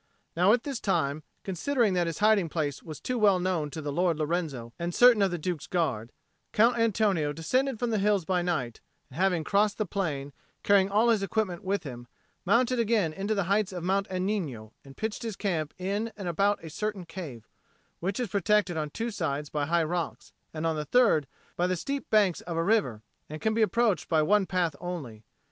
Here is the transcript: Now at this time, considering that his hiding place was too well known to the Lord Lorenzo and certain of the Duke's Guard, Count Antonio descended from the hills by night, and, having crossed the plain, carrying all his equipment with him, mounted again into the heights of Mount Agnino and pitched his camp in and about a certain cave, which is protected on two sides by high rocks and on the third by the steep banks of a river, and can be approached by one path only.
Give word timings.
Now 0.35 0.51
at 0.51 0.63
this 0.63 0.79
time, 0.79 1.21
considering 1.43 1.93
that 1.93 2.07
his 2.07 2.17
hiding 2.17 2.49
place 2.49 2.81
was 2.81 2.99
too 2.99 3.19
well 3.19 3.37
known 3.39 3.69
to 3.69 3.83
the 3.83 3.91
Lord 3.91 4.17
Lorenzo 4.17 4.73
and 4.79 4.95
certain 4.95 5.21
of 5.21 5.29
the 5.29 5.37
Duke's 5.37 5.67
Guard, 5.67 6.11
Count 6.53 6.75
Antonio 6.79 7.31
descended 7.31 7.77
from 7.77 7.91
the 7.91 7.99
hills 7.99 8.25
by 8.25 8.41
night, 8.41 8.81
and, 9.11 9.17
having 9.17 9.43
crossed 9.43 9.77
the 9.77 9.85
plain, 9.85 10.33
carrying 10.63 10.89
all 10.89 11.09
his 11.09 11.21
equipment 11.21 11.63
with 11.63 11.83
him, 11.83 12.07
mounted 12.45 12.79
again 12.79 13.13
into 13.13 13.35
the 13.35 13.43
heights 13.43 13.71
of 13.71 13.83
Mount 13.83 14.07
Agnino 14.09 14.71
and 14.83 14.97
pitched 14.97 15.21
his 15.21 15.35
camp 15.35 15.71
in 15.77 16.11
and 16.17 16.27
about 16.27 16.63
a 16.63 16.71
certain 16.71 17.05
cave, 17.05 17.47
which 17.99 18.19
is 18.19 18.29
protected 18.29 18.75
on 18.77 18.89
two 18.89 19.11
sides 19.11 19.49
by 19.51 19.67
high 19.67 19.83
rocks 19.83 20.33
and 20.51 20.65
on 20.65 20.75
the 20.75 20.83
third 20.85 21.27
by 21.55 21.67
the 21.67 21.75
steep 21.77 22.09
banks 22.09 22.41
of 22.41 22.57
a 22.57 22.63
river, 22.63 23.03
and 23.29 23.39
can 23.39 23.53
be 23.53 23.61
approached 23.61 24.09
by 24.09 24.23
one 24.23 24.47
path 24.47 24.75
only. 24.79 25.23